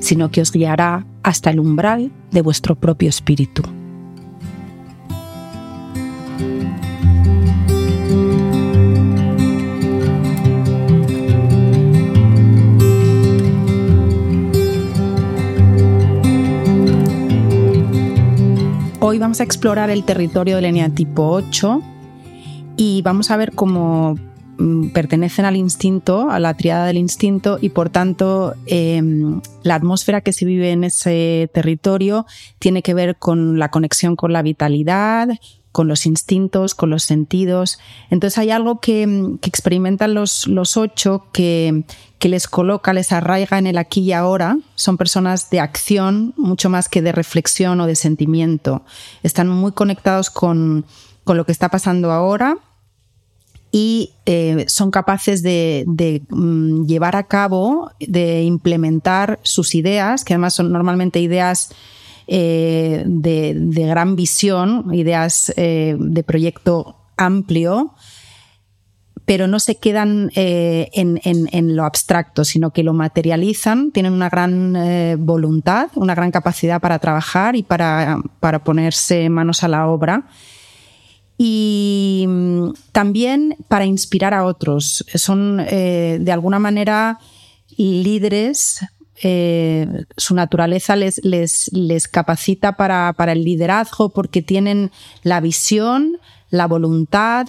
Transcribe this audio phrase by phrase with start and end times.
[0.00, 3.62] sino que os guiará hasta el umbral de vuestro propio espíritu.
[19.02, 21.82] Hoy vamos a explorar el territorio del eneatipo 8
[22.76, 24.16] y vamos a ver cómo
[24.92, 30.32] pertenecen al instinto, a la triada del instinto, y por tanto em, la atmósfera que
[30.32, 32.26] se vive en ese territorio
[32.58, 35.28] tiene que ver con la conexión con la vitalidad,
[35.72, 37.78] con los instintos, con los sentidos.
[38.10, 39.02] Entonces hay algo que,
[39.42, 41.84] experimentan los, los ocho que,
[42.18, 44.58] que, les coloca, les arraiga en el aquí y ahora.
[44.74, 48.82] Son personas de acción mucho más que de reflexión o de sentimiento.
[49.22, 50.84] Están muy conectados con,
[51.24, 52.58] con lo que está pasando ahora
[53.72, 55.84] y eh, son capaces de,
[56.28, 61.72] mm, llevar a cabo, de implementar sus ideas, que además son normalmente ideas
[62.26, 63.54] eh, de,
[63.86, 67.94] gran visión, ideas eh, de proyecto amplio,
[69.24, 74.76] pero no se quedan en, lo abstracto, sino que lo materializan, tienen una gran
[75.24, 80.24] voluntad, una gran capacidad para trabajar y para, para ponerse manos a la obra
[81.42, 85.06] y mm, también para inspirar a otros.
[85.14, 87.18] Son eh, de alguna manera
[87.78, 88.80] líderes.
[89.22, 89.86] Eh,
[90.18, 94.90] su naturaleza les, les, capacita para, para, el liderazgo porque tienen
[95.22, 96.18] la visión,
[96.50, 97.46] la voluntad,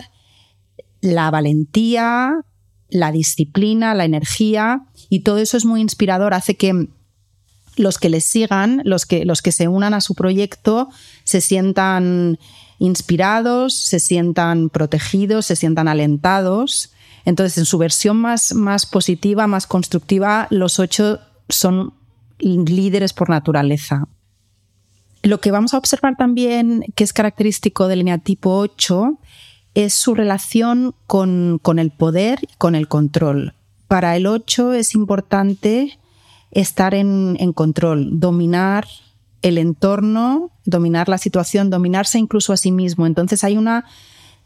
[1.02, 2.46] la valentía,
[2.88, 6.88] la disciplina, la energía y todo eso es muy inspirador, hace que
[7.76, 10.90] los que les sigan, los que, los que se unan a su proyecto,
[11.24, 12.40] se sientan
[12.80, 16.92] inspirados, se sientan protegidos, se sientan alentados.
[17.26, 21.94] Entonces, en su versión más, más positiva, más constructiva, los ocho son
[22.40, 24.08] líderes por naturaleza.
[25.24, 29.20] Lo que vamos a observar también, que es característico del eneatipo 8,
[29.76, 33.54] es su relación con, con el poder y con el control.
[33.88, 36.00] Para el 8 es importante
[36.52, 38.88] estar en, control, dominar
[39.42, 43.08] el entorno, dominar la situación, dominarse incluso a sí mismo.
[43.08, 43.86] Entonces hay una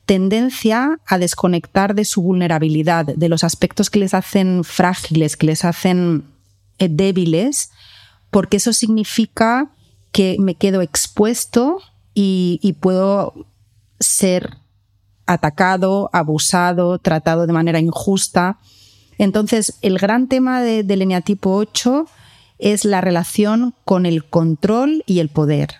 [0.05, 5.65] tendencia a desconectar de su vulnerabilidad, de los aspectos que les hacen frágiles, que les
[5.65, 6.25] hacen
[6.77, 7.71] eh, débiles,
[8.29, 9.71] porque eso significa
[10.11, 11.79] que me quedo expuesto
[12.13, 13.33] y, puedo
[13.99, 14.57] ser
[15.25, 18.59] atacado, abusado, tratado de manera injusta.
[19.17, 22.07] Entonces, el gran tema del eneatipo 8
[22.57, 25.75] es la relación con el control y el poder.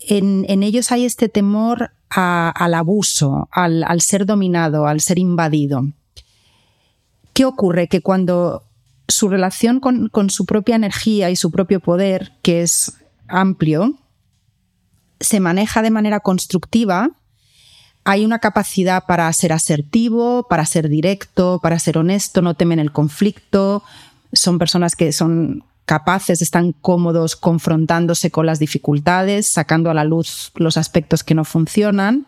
[0.00, 5.84] En, ellos hay este temor al abuso, al, ser dominado, al ser invadido.
[7.32, 7.88] ¿Qué ocurre?
[7.88, 8.62] Que cuando
[9.08, 12.92] su relación con su propia energía y su propio poder, que es
[13.26, 13.94] amplio,
[15.20, 17.10] se maneja de manera constructiva,
[18.04, 22.92] hay una capacidad para ser asertivo, para ser directo, para ser honesto, no temen el
[22.92, 23.82] conflicto,
[24.32, 30.52] son personas que son capaces, están cómodos confrontándose con las dificultades, sacando a la luz
[30.54, 32.26] los aspectos que no funcionan.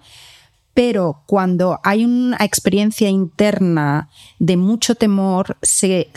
[0.74, 6.10] Pero cuando hay una experiencia interna de mucho temor, se,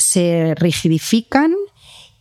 [0.58, 1.54] rigidifican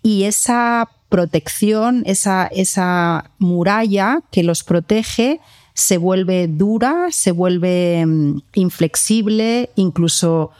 [0.03, 5.41] y esa protección, esa, esa muralla que los protege,
[5.79, 10.51] se vuelve dura, se vuelve mm, inflexible, incluso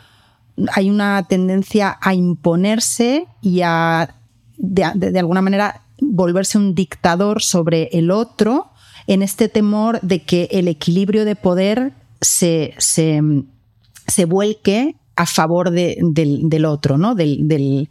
[0.75, 4.15] hay una tendencia a imponerse y a,
[4.59, 8.71] de, alguna manera, volverse un dictador sobre el otro
[9.09, 16.65] en este temor de que el equilibrio de poder se, se, vuelque a favor del,
[16.65, 17.17] otro, ¿no?
[17.17, 17.89] Del,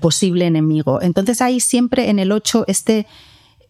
[0.00, 1.02] posible enemigo.
[1.02, 3.06] Entonces hay siempre en el 8 este,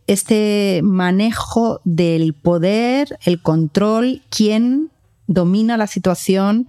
[0.09, 4.91] este manejo del poder, el control, quién
[5.29, 6.69] domina la situación,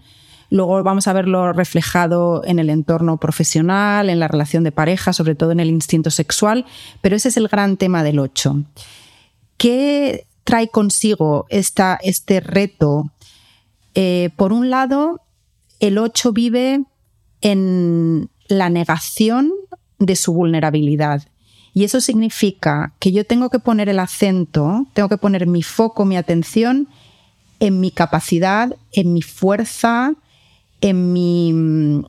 [0.52, 5.36] Luego vamos a verlo reflejado en el entorno profesional, en la relación de pareja, sobre
[5.36, 6.66] todo en el instinto sexual,
[7.02, 8.64] pero ese es el gran tema del 8.
[9.58, 13.12] ¿Qué trae consigo esta, este reto?
[13.94, 15.22] Eh, por un lado,
[15.80, 16.84] el 8 vive
[17.42, 19.52] en la negación
[20.00, 21.28] de su vulnerabilidad.
[21.80, 26.04] Y eso significa que yo tengo que poner el acento, tengo que poner mi foco,
[26.04, 26.90] mi atención
[27.62, 30.12] en mi capacidad, en mi fuerza,
[30.82, 32.06] en mi mm,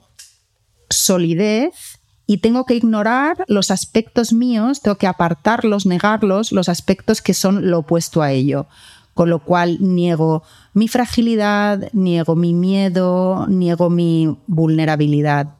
[0.88, 7.32] solidez y tengo que ignorar los aspectos míos, tengo que apartarlos, negarlos, los aspectos que
[7.32, 8.66] son lo opuesto a ello.
[9.14, 10.42] Con lo cual niego
[10.74, 15.54] mi fragilidad, niego mi miedo, niego mi vulnerabilidad.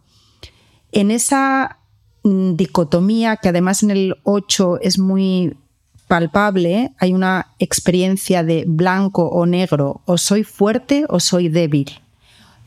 [0.91, 1.77] En esa
[2.23, 5.57] dicotomía, que además en el 8 es muy
[6.09, 12.01] palpable, hay una experiencia de blanco o negro, o soy fuerte o soy débil.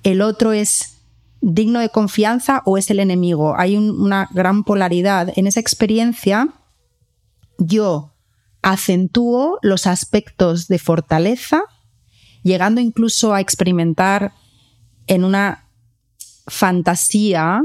[0.03, 0.93] El otro es
[1.41, 3.55] digno de confianza o es el enemigo.
[3.57, 5.33] Hay una gran polaridad.
[5.35, 6.47] En esa experiencia
[7.57, 8.13] yo
[8.61, 11.63] acentúo los aspectos de fortaleza,
[12.43, 14.33] llegando incluso a experimentar
[15.07, 15.65] en una
[16.47, 17.61] fantasía,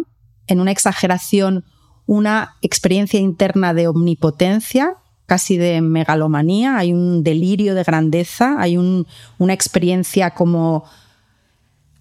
[0.49, 1.65] en una exageración,
[2.09, 4.95] una experiencia interna de omnipotencia,
[5.27, 10.85] casi de megalomanía, hay un delirio de grandeza, hay una experiencia como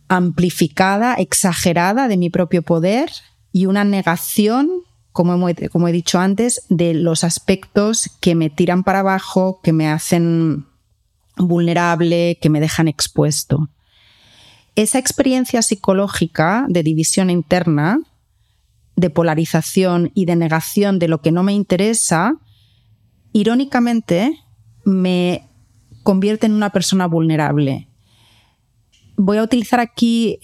[0.08, 3.12] amplificada, exagerada de mi propio poder
[3.52, 4.70] y una negación,
[5.12, 10.68] como, he dicho antes, de los aspectos que me tiran para abajo, que me hacen
[11.36, 13.68] vulnerable, que me dejan expuesto.
[14.78, 18.00] Esa experiencia psicológica de división interna,
[18.98, 22.34] de polarización y de negación de lo que no me interesa,
[23.32, 24.38] irónicamente
[24.84, 25.48] me
[26.04, 27.88] convierte en una persona vulnerable
[29.18, 30.40] voy a utilizar aquí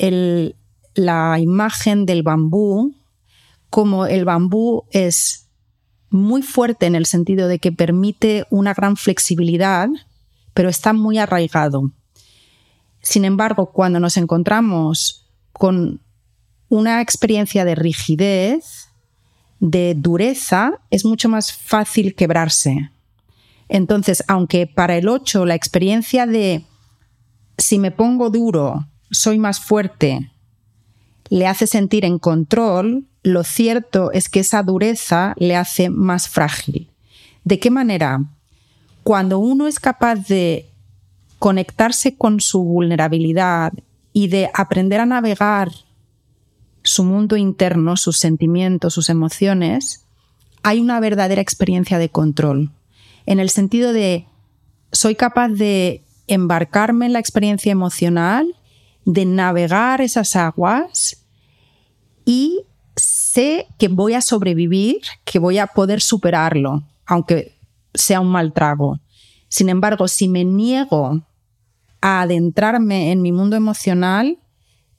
[0.95, 2.95] la imagen del bambú,
[3.69, 5.49] como el bambú es
[6.09, 9.87] muy fuerte en el sentido de que permite una gran flexibilidad,
[10.53, 11.91] pero está muy arraigado.
[13.01, 16.01] Sin embargo, cuando nos encontramos con
[16.69, 18.89] una experiencia de rigidez,
[19.59, 22.91] de dureza, es mucho más fácil quebrarse.
[23.69, 26.65] Entonces, aunque para el 8 la experiencia de
[27.57, 30.31] si me pongo duro, soy más fuerte,
[31.29, 36.91] le hace sentir en control, lo cierto es que esa dureza le hace más frágil.
[37.43, 38.23] ¿De qué manera?
[39.03, 40.69] Cuando uno es capaz de
[41.39, 43.73] conectarse con su vulnerabilidad
[44.13, 45.71] y de aprender a navegar
[46.83, 50.05] su mundo interno, sus sentimientos, sus emociones,
[50.63, 52.71] hay una verdadera experiencia de control.
[53.25, 54.27] En el sentido de,
[54.91, 58.55] soy capaz de embarcarme en la experiencia emocional,
[59.05, 61.25] de navegar esas aguas
[62.25, 62.61] y
[62.95, 67.57] sé que voy a sobrevivir, que voy a poder superarlo, aunque
[67.93, 68.99] sea un mal trago.
[69.49, 71.21] Sin embargo, si me niego
[72.01, 74.37] a adentrarme en mi mundo emocional,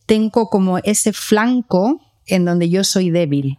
[0.07, 3.59] tengo como ese flanco en donde yo soy débil.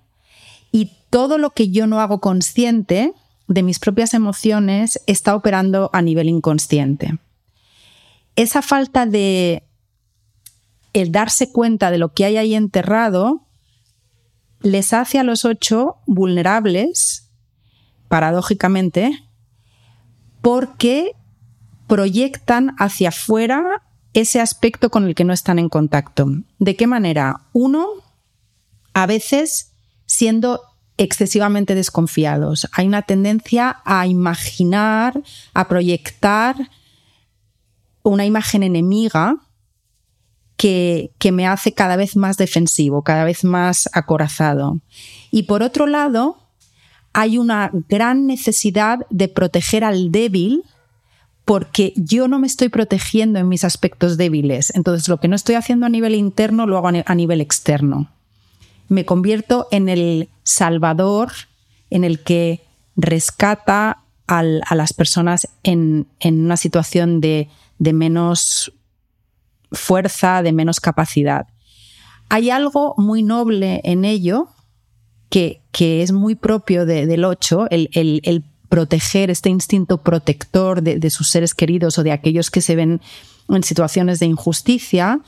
[0.71, 3.13] Y todo lo que yo no hago consciente
[3.47, 7.19] de mis propias emociones está operando a nivel inconsciente
[8.35, 9.63] esa falta de
[10.93, 13.41] el darse cuenta de lo que hay ahí enterrado
[14.61, 17.29] les hace a los ocho vulnerables,
[18.07, 19.11] paradójicamente,
[20.41, 21.11] porque
[21.87, 23.83] proyectan hacia afuera
[24.15, 26.25] ese aspecto con el que no están en contacto.
[26.57, 27.41] ¿De qué manera?
[27.51, 27.85] Uno,
[28.93, 29.73] a veces
[30.05, 30.61] siendo
[30.97, 32.67] excesivamente desconfiados.
[32.71, 35.21] Hay una tendencia a imaginar,
[35.53, 36.55] a proyectar
[38.03, 39.35] una imagen enemiga
[40.55, 44.79] que, que, me hace cada vez más defensivo, cada vez más acorazado.
[45.29, 46.37] Y por otro lado,
[47.11, 50.63] hay una gran necesidad de proteger al débil
[51.45, 54.73] porque yo no me estoy protegiendo en mis aspectos débiles.
[54.75, 58.09] Entonces, lo que no estoy haciendo a nivel interno lo hago a nivel externo.
[58.89, 61.31] Me convierto en el salvador,
[61.91, 62.61] en el que
[62.95, 64.43] rescata a
[64.75, 67.47] las personas en, una situación de,
[67.77, 68.73] menos
[69.71, 71.47] fuerza, de menos capacidad.
[72.29, 74.49] Hay algo muy noble en ello
[75.29, 78.43] que, es muy propio del 8, el,
[78.75, 82.99] proteger este instinto protector de, sus seres queridos o de aquellos que se ven
[83.47, 85.21] en situaciones de injusticia,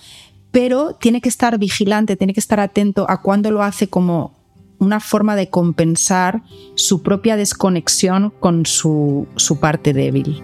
[0.51, 4.35] pero tiene que estar vigilante, tiene que estar atento a cuando lo hace como
[4.79, 6.43] una forma de compensar
[6.75, 10.43] su propia desconexión con su parte débil.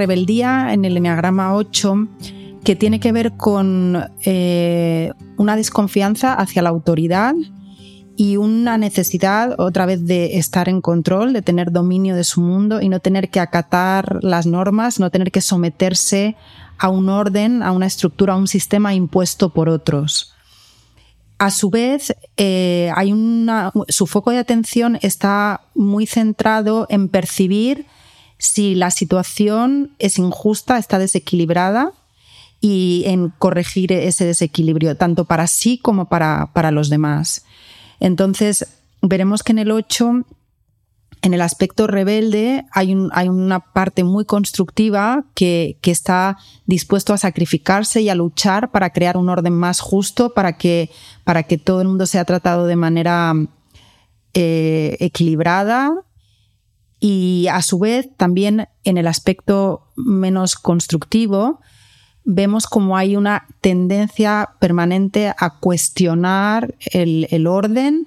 [0.00, 2.08] Rebeldía en el Enneagrama 8
[2.64, 7.34] que tiene que ver con eh, una desconfianza hacia la autoridad
[8.16, 12.80] y una necesidad otra vez de estar en control, de tener dominio de su mundo
[12.80, 16.36] y no tener que acatar las normas, no tener que someterse
[16.78, 20.34] a un orden, a una estructura, a un sistema impuesto por otros.
[21.38, 22.92] A su vez, eh,
[23.88, 27.86] su foco de atención está muy centrado en percibir
[28.40, 31.92] si la situación es injusta, está desequilibrada
[32.60, 37.44] y en corregir ese desequilibrio, tanto para sí como para, para los demás.
[38.00, 38.66] Entonces,
[39.02, 40.24] veremos que en el 8
[41.22, 48.08] en el aspecto rebelde hay, una parte muy constructiva que, está dispuesto a sacrificarse y
[48.08, 50.90] a luchar para crear un orden más justo, para que,
[51.24, 53.34] para que todo el mundo sea tratado de manera
[54.32, 55.92] eh, equilibrada.
[57.00, 61.60] Y a su vez, también en el aspecto menos constructivo,
[62.24, 68.06] vemos como hay una tendencia permanente a cuestionar el orden,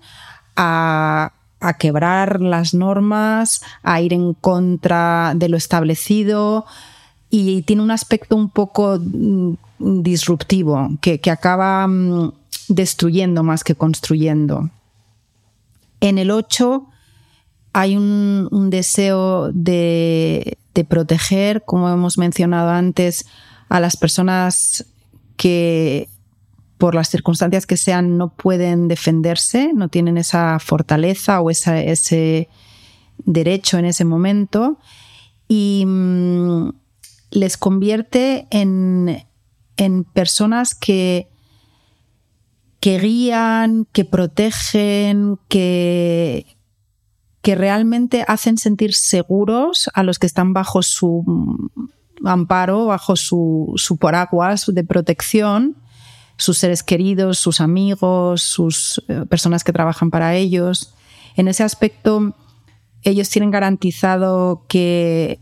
[0.55, 1.31] a
[1.79, 6.65] quebrar las normas, a ir en contra de lo establecido
[7.35, 12.31] y tiene un aspecto un poco mm, disruptivo que, acaba mm,
[12.67, 14.69] destruyendo más que construyendo.
[15.99, 16.85] En el 8
[17.73, 23.25] hay un, deseo de, proteger, como hemos mencionado antes,
[23.67, 24.85] a las personas
[25.35, 26.07] que
[26.77, 32.49] por las circunstancias que sean, no pueden defenderse, no tienen esa fortaleza o ese
[33.25, 34.77] derecho en ese momento.
[35.47, 36.69] Y mm,
[37.31, 39.23] les convierte en,
[40.13, 41.27] personas que,
[42.79, 46.52] que guían, que protegen, que,
[47.43, 51.23] que realmente hacen sentir seguros a los que están bajo su
[52.25, 55.83] amparo, bajo su, su paraguas de protección
[56.37, 60.93] sus seres queridos, sus amigos, sus eh, personas que trabajan para ellos.
[61.35, 62.35] En ese aspecto,
[63.03, 65.39] ellos tienen garantizado que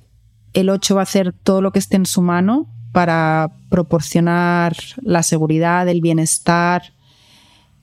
[0.54, 5.24] el 8 va a hacer todo lo que esté en su mano para proporcionar la
[5.24, 6.94] seguridad, el bienestar.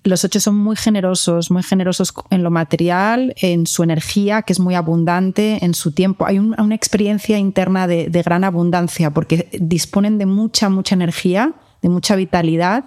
[0.09, 4.59] Los 8 son muy generosos, muy generosos en lo material, en su energía, que es
[4.59, 6.25] muy abundante, en su tiempo.
[6.25, 12.17] Hay una experiencia interna de, gran abundancia porque disponen de mucha, mucha energía, de mucha
[12.17, 12.87] vitalidad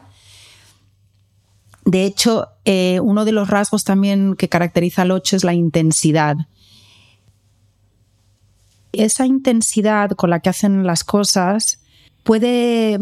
[1.85, 6.37] de hecho, eh, uno de los rasgos también que caracteriza al 8 es la intensidad.
[8.93, 11.81] Esa intensidad con la que hacen las cosas
[12.23, 12.99] puede,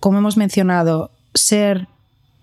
[0.00, 1.88] como hemos mencionado, ser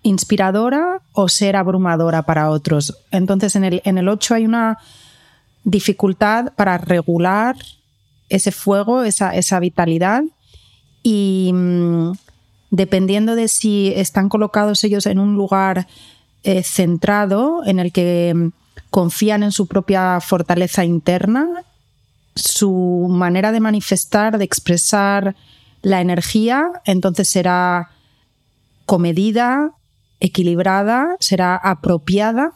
[0.04, 2.96] inspiradora o ser abrumadora para otros.
[3.10, 4.78] Entonces, en el, en el 8 hay una
[5.64, 7.56] dificultad para regular
[8.28, 10.22] ese fuego, esa, esa vitalidad
[11.02, 12.12] y mm,
[12.70, 15.86] dependiendo de si están colocados ellos en un lugar
[16.42, 18.48] eh, centrado en el que mm,
[18.90, 21.64] confían en su propia fortaleza interna,
[22.34, 25.34] su manera de manifestar, de expresar
[25.82, 27.90] la energía, entonces será
[28.86, 29.72] comedida,
[30.24, 32.52] equilibrada, será apropiada.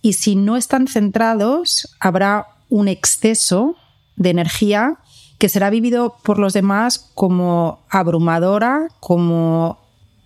[0.00, 3.76] Y si no están centrados, habrá un exceso
[4.16, 4.98] de energía
[5.38, 9.78] que será vivido por los demás como abrumadora, como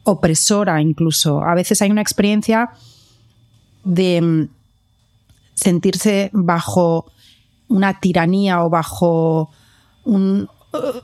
[0.05, 1.43] opresora incluso.
[1.43, 2.71] A veces hay una experiencia
[3.83, 4.49] de mm,
[5.55, 7.07] sentirse bajo
[7.69, 9.51] una tiranía o bajo
[10.05, 10.49] un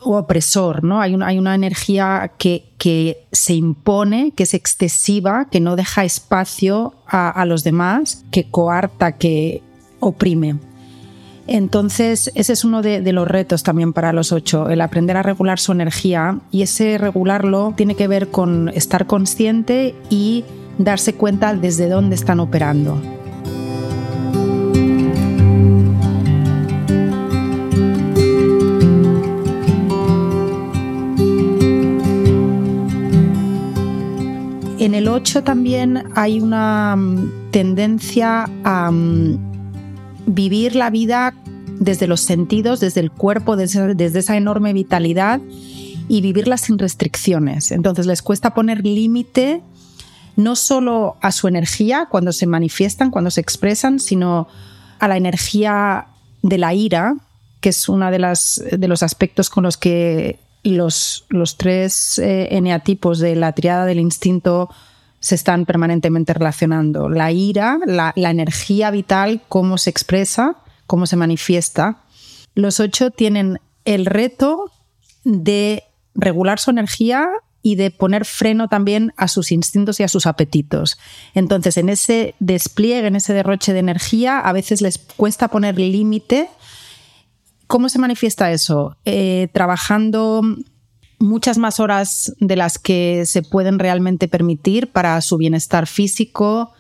[0.03, 1.01] opresor, ¿no?
[1.01, 6.05] Hay una, hay una energía que, que, se impone, que es excesiva, que no deja
[6.05, 9.63] espacio a, a los demás, que coarta, que
[10.01, 10.59] oprime.
[11.47, 15.59] Entonces, ese es uno de, los retos también para los ocho, el aprender a regular
[15.59, 20.45] su energía y ese regularlo tiene que ver con estar consciente y
[20.79, 23.01] darse cuenta desde dónde están operando.
[34.83, 39.39] En el 8 también hay una mm, tendencia a mm,
[40.27, 41.35] vivir la vida
[41.79, 45.41] desde los sentidos, desde el cuerpo, desde, esa enorme vitalidad
[46.09, 47.71] y vivirla sin restricciones.
[47.71, 49.63] Entonces les cuesta poner límite
[50.35, 54.49] no solo a su energía cuando se manifiestan, cuando se expresan, sino
[54.99, 56.09] a la energía
[56.43, 57.15] de la ira,
[57.61, 63.19] que es uno de, de los aspectos con los que los, los tres eh, eneatipos
[63.19, 64.71] de la triada del instinto
[65.23, 67.09] se están permanentemente relacionando.
[67.09, 70.57] La ira, la, energía vital, cómo se expresa,
[70.89, 72.03] cómo se manifiesta.
[72.57, 74.73] Los ocho tienen el reto
[75.23, 75.85] de
[76.17, 77.29] regular su energía
[77.63, 80.99] y de poner freno también a sus instintos y a sus apetitos.
[81.35, 86.49] Entonces, en ese despliegue, en ese derroche de energía, a veces les cuesta poner límite.
[87.73, 88.99] ¿Cómo se manifiesta eso?
[89.07, 90.43] Eh, trabajando
[91.19, 96.75] muchas más horas de las que se pueden realmente permitir para su bienestar físico,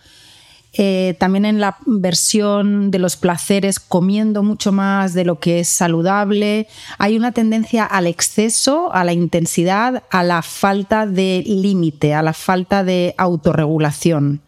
[0.75, 5.69] eh, también en la versión de los placeres, comiendo mucho más de lo que es
[5.69, 6.69] saludable.
[6.99, 12.35] Hay una tendencia al exceso, a la intensidad, a la falta de límite, a la
[12.35, 14.43] falta de autorregulación.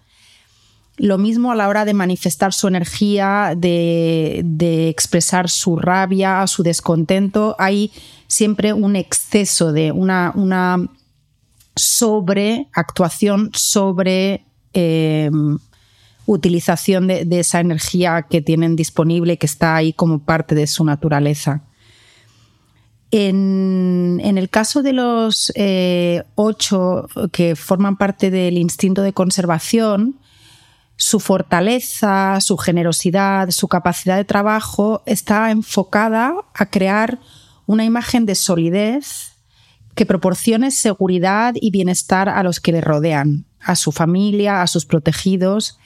[0.97, 7.57] Lo mismo a la hora de manifestar su energía, de, expresar su rabia, su descontento.
[7.59, 7.91] Hay
[8.29, 10.89] siempre un exceso de una, una
[11.75, 15.31] sobreactuación sobre eh,
[16.27, 21.65] utilización de, esa energía que tienen disponible, que está ahí como parte de su naturaleza.
[23.11, 30.17] En, el caso de los eh, ocho que forman parte del instinto de conservación,
[30.97, 37.19] su fortaleza, su generosidad, su capacidad de trabajo está enfocada a crear
[37.67, 39.33] una imagen de solidez
[39.95, 44.87] que proporcione seguridad y bienestar a los que le rodean, a su familia, a sus
[44.87, 45.79] protegidos.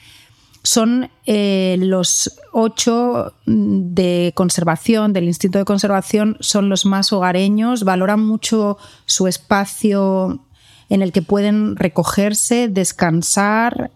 [0.62, 8.25] Son eh, los ocho de conservación, del instinto de conservación, son los más hogareños, valoran
[8.25, 10.45] mucho su espacio
[10.91, 13.91] en el que pueden recogerse, descansar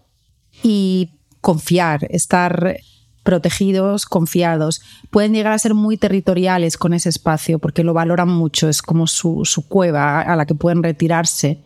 [0.62, 2.76] y confiar, estar
[3.22, 4.82] protegidos, confiados.
[5.10, 9.06] Pueden llegar a ser muy territoriales con ese espacio porque lo valoran mucho, es como
[9.06, 11.62] su cueva a la que pueden retirarse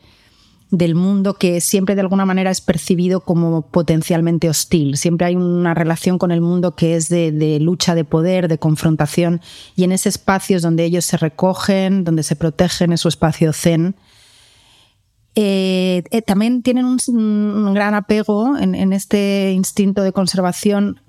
[0.71, 4.97] del mundo que siempre de alguna manera es percibido como potencialmente hostil.
[4.97, 9.41] Siempre hay una relación con el mundo que es de, lucha de poder, de confrontación,
[9.77, 13.53] y en ese espacio es donde ellos se recogen, donde se protegen, es su espacio
[13.53, 13.95] zen.
[15.35, 15.76] Eh,
[16.11, 21.01] eh, también tienen un, gran apego en, en este instinto de conservación.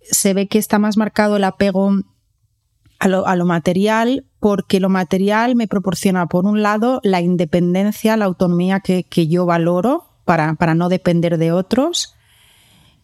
[0.00, 1.92] Se ve que está más marcado el apego
[2.98, 8.80] a lo, material porque lo material me proporciona, por un lado, la independencia, la autonomía
[8.80, 12.14] que, yo valoro para, para, no depender de otros.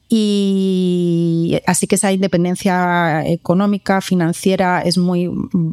[0.08, 5.30] Y así que esa independencia económica, financiera, es muy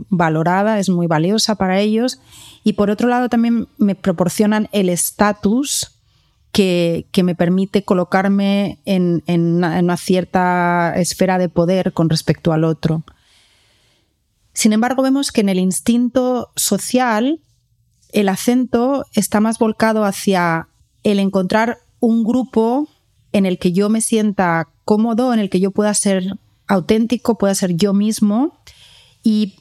[0.09, 2.19] valorada, es muy valiosa para ellos.
[2.63, 5.99] Y por otro lado, también me proporcionan el estatus
[6.51, 12.63] que, que, me permite colocarme en, en una cierta esfera de poder con respecto al
[12.63, 13.03] otro.
[14.53, 17.39] Sin embargo, vemos que en el instinto social
[18.11, 20.67] el acento está más volcado hacia
[21.03, 22.89] el encontrar un grupo
[23.31, 27.55] en el que yo me sienta cómodo, en el que yo pueda ser auténtico, pueda
[27.55, 28.57] ser yo mismo
[29.23, 29.55] y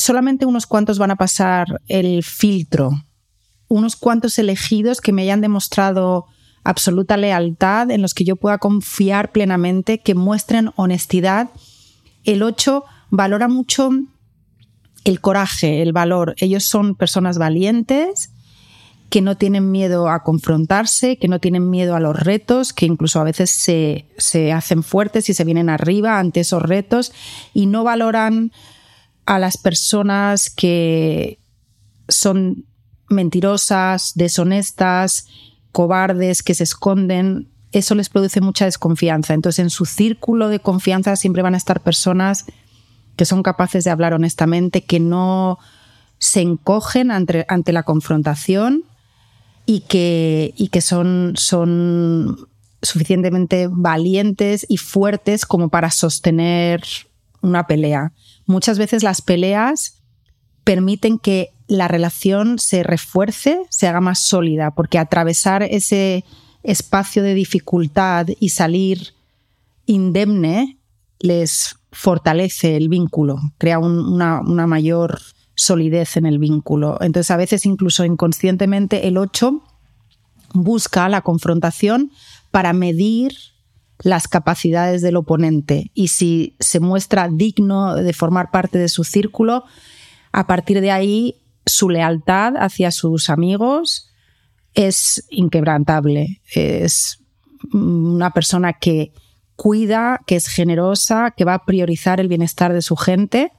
[0.00, 2.90] solamente unos cuantos van a pasar el filtro,
[3.68, 6.26] unos cuantos elegidos que me hayan demostrado
[6.64, 11.50] absoluta lealtad, en los que yo pueda confiar plenamente, que muestren honestidad.
[12.24, 13.90] El 8 valora mucho
[15.04, 16.34] el coraje, el valor.
[16.38, 18.30] Ellos son personas valientes
[19.10, 23.20] que no tienen miedo a confrontarse, que no tienen miedo a los retos, que incluso
[23.20, 27.12] a veces se, hacen fuertes y se vienen arriba ante esos retos
[27.52, 28.52] y no valoran
[29.30, 31.38] a las personas que
[32.08, 32.66] son
[33.08, 35.28] mentirosas, deshonestas,
[35.70, 37.48] cobardes, que se esconden.
[37.70, 39.32] Eso les produce mucha desconfianza.
[39.32, 42.46] Entonces, en su círculo de confianza siempre van a estar personas
[43.14, 45.60] que son capaces de hablar honestamente, que no
[46.18, 48.82] se encogen ante, la confrontación
[49.64, 52.48] y que, y que son, son
[52.82, 56.82] suficientemente valientes y fuertes como para sostener
[57.42, 58.12] una pelea.
[58.46, 60.02] Muchas veces las peleas
[60.64, 66.24] permiten que la relación se refuerce, se haga más sólida, porque atravesar ese
[66.62, 69.14] espacio de dificultad y salir
[69.86, 70.78] indemne
[71.18, 75.20] les fortalece el vínculo, crea una, mayor
[75.54, 76.98] solidez en el vínculo.
[77.00, 79.62] Entonces, a veces incluso inconscientemente el 8
[80.54, 82.10] busca la confrontación
[82.50, 83.32] para medir
[84.02, 89.64] las capacidades del oponente y si se muestra digno de formar parte de su círculo,
[90.32, 91.36] a partir de ahí
[91.66, 94.10] su lealtad hacia sus amigos
[94.74, 96.40] es inquebrantable.
[96.54, 97.18] Es
[97.72, 99.12] una persona que
[99.56, 103.52] cuida, que es generosa, que va a priorizar el bienestar de su gente.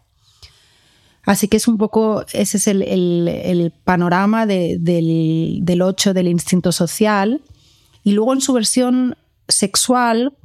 [1.24, 7.42] Así que es un poco, ese es el, panorama del, del 8 del instinto social.
[8.04, 9.16] Y luego en su versión
[9.48, 10.38] sexual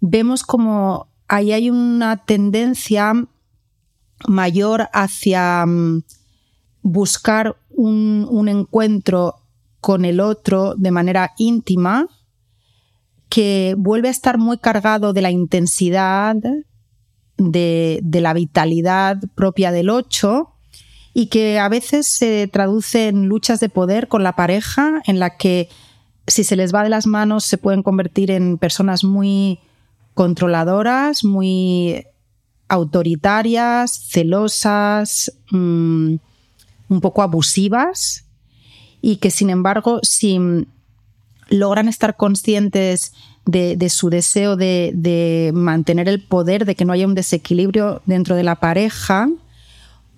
[0.00, 3.12] vemos como ahí hay una tendencia
[4.26, 6.02] mayor hacia mm,
[6.82, 9.36] buscar un, encuentro
[9.80, 12.08] con el otro de manera íntima
[13.28, 16.34] que vuelve a estar muy cargado de la intensidad,
[17.36, 20.50] de, de la vitalidad propia del 8
[21.14, 25.36] y que a veces se traduce en luchas de poder con la pareja en la
[25.36, 25.68] que
[26.28, 29.58] si se les va de las manos se pueden convertir en personas muy
[30.14, 32.06] controladoras, muy
[32.68, 36.14] autoritarias, celosas, mm,
[36.88, 38.24] un poco abusivas
[39.00, 40.38] y que sin embargo si
[41.48, 43.12] logran estar conscientes
[43.46, 48.36] de, su deseo de, de, mantener el poder, de que no haya un desequilibrio dentro
[48.36, 49.30] de la pareja,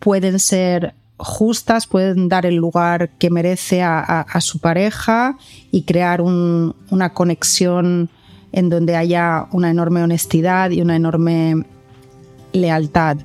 [0.00, 5.36] pueden ser justas, pueden dar el lugar que merece a, su pareja
[5.70, 8.10] y crear una conexión
[8.52, 11.64] en donde haya una enorme honestidad y una enorme
[12.52, 13.18] lealtad.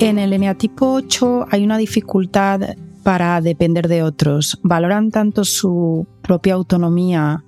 [0.00, 4.58] En el eneatipo 8 hay una dificultad para depender de otros.
[4.62, 7.44] Valoran tanto su propia autonomía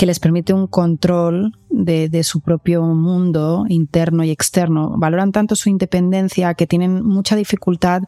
[0.00, 4.94] que les permite un control de, su propio mundo interno y externo.
[4.96, 8.04] Valoran tanto su independencia que tienen mucha dificultad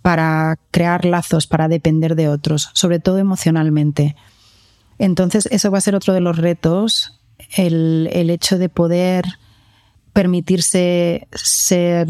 [0.00, 4.16] para crear lazos, para depender de otros, sobre todo emocionalmente.
[4.98, 7.20] Entonces, eso va a ser otro de los retos,
[7.58, 9.26] el, el hecho de poder
[10.14, 12.08] permitirse ser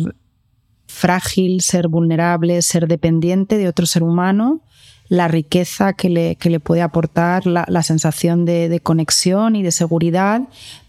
[0.87, 4.61] frágil, ser vulnerable, ser dependiente de otro ser humano
[5.09, 10.43] la riqueza que le, le puede aportar la, sensación de, conexión y de seguridad,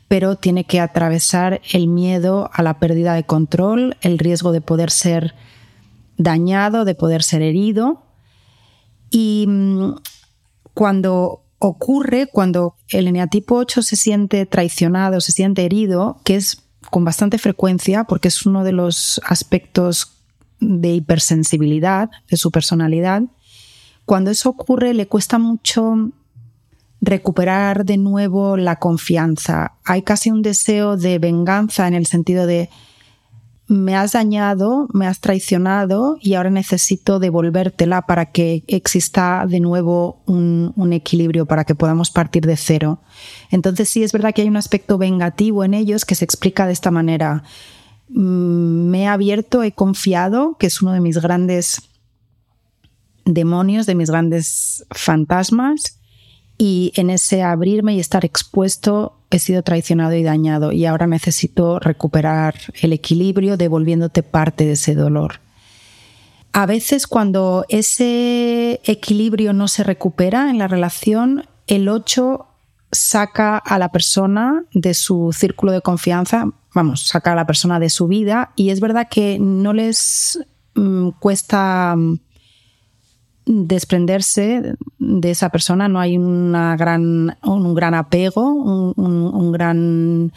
[0.07, 4.91] pero tiene que atravesar el miedo a la pérdida de control, el riesgo de poder
[4.91, 5.35] ser
[6.17, 8.03] dañado, de poder ser herido.
[9.09, 9.95] Y mm,
[10.73, 17.03] cuando ocurre, cuando el eneatipo 8 se siente traicionado, se siente herido, que es con
[17.03, 20.11] bastante frecuencia, porque es uno de los aspectos
[20.59, 23.23] de hipersensibilidad de su personalidad,
[24.05, 26.11] cuando eso ocurre le cuesta mucho
[27.01, 29.73] recuperar de nuevo la confianza.
[29.83, 32.69] Hay casi un deseo de venganza en el sentido de
[33.67, 40.21] me has dañado, me has traicionado y ahora necesito devolvértela para que exista de nuevo
[40.27, 42.99] un, equilibrio, para que podamos partir de cero.
[43.49, 46.73] Entonces sí es verdad que hay un aspecto vengativo en ellos que se explica de
[46.73, 47.43] esta manera.
[48.09, 51.81] Mm, me he abierto, he confiado, que es uno de mis grandes
[53.25, 55.99] demonios, de mis grandes fantasmas,
[56.57, 61.79] y en ese abrirme y estar expuesto he sido traicionado y dañado y ahora necesito
[61.79, 65.41] recuperar el equilibrio devolviéndote parte de ese dolor.
[66.53, 72.47] A veces cuando ese equilibrio no se recupera en la relación, el 8
[72.91, 77.89] saca a la persona de su círculo de confianza, vamos, saca a la persona de
[77.89, 80.39] su vida y es verdad que no les
[80.75, 81.97] mm, cuesta
[83.45, 90.31] desprenderse de esa persona, no hay una gran, un gran apego, un, gran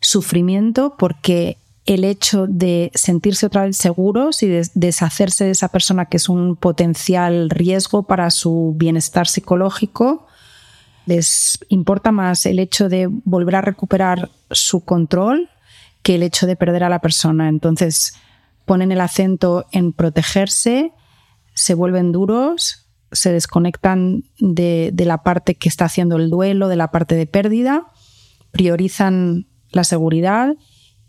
[0.00, 6.06] sufrimiento, porque el hecho de sentirse otra vez seguros y de deshacerse de esa persona
[6.06, 10.26] que es un potencial riesgo para su bienestar psicológico,
[11.06, 15.48] les importa más el hecho de volver a recuperar su control
[16.02, 17.48] que el hecho de perder a la persona.
[17.48, 18.14] Entonces
[18.66, 20.92] ponen el acento en protegerse
[21.58, 26.92] se vuelven duros, se desconectan de, la parte que está haciendo el duelo, de la
[26.92, 27.88] parte de pérdida,
[28.52, 30.54] priorizan la seguridad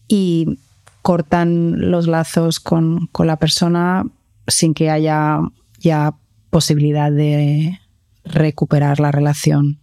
[0.07, 0.57] y
[1.03, 4.05] cortan los lazos con, la persona
[4.47, 5.39] sin que haya
[5.79, 6.15] ya
[6.49, 7.79] posibilidad de
[8.23, 9.79] recuperar la relación.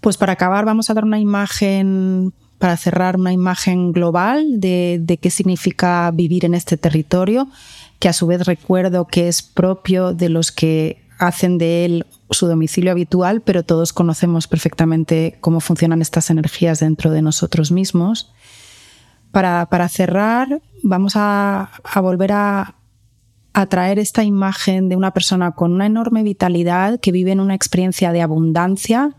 [0.00, 5.18] Pues para acabar vamos a dar una imagen, para cerrar una imagen global de, de
[5.18, 7.46] qué significa vivir en este territorio
[8.02, 12.48] que a su vez recuerdo que es propio de los que hacen de él su
[12.48, 18.32] domicilio habitual, pero todos conocemos perfectamente cómo funcionan estas energías dentro de nosotros mismos.
[19.30, 21.70] Para, cerrar, vamos a,
[22.02, 22.74] volver a,
[23.52, 27.54] a traer esta imagen de una persona con una enorme vitalidad que vive en una
[27.54, 29.14] experiencia de abundancia.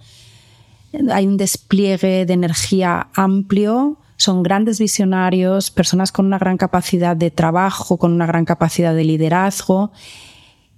[1.10, 7.29] Hay un despliegue de energía amplio, son grandes visionarios, personas con una gran capacidad de
[7.29, 9.91] trabajo, con una gran capacidad de liderazgo,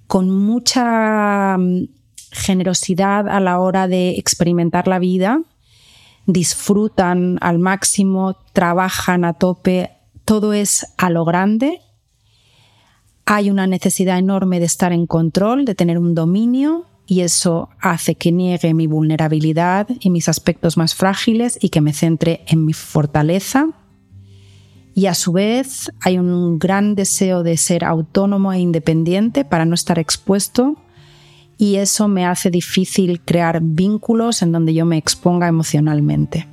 [0.07, 1.89] con mucha mm,
[2.31, 5.41] generosidad a la hora de experimentar la vida,
[6.25, 9.91] disfrutan al máximo, trabajan a tope,
[10.25, 11.81] todo es a lo grande.
[13.27, 18.15] Hay una necesidad enorme de estar en control, de tener un dominio y eso hace
[18.15, 22.73] que niegue mi vulnerabilidad y mis aspectos más frágiles y que me centre en mi
[22.73, 23.67] fortaleza.
[24.93, 29.75] Y a su vez hay un gran deseo de ser autónomo e independiente para no
[29.75, 30.77] estar expuesto
[31.57, 36.47] y eso me hace difícil crear vínculos en donde yo me exponga emocionalmente.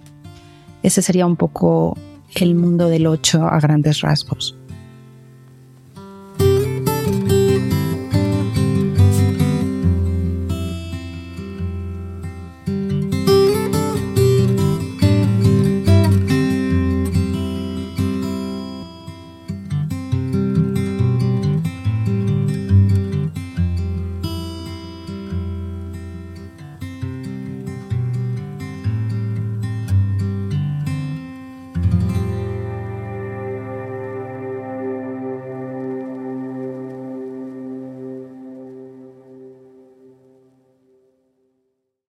[0.83, 1.97] Ese sería un poco
[2.35, 4.57] el mundo del 8 a grandes rasgos.